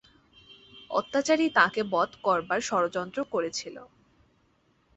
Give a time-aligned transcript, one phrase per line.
[0.91, 3.75] অত্যাচারী তাঁকে বধ করবার ষড়যন্ত্র করেছিল।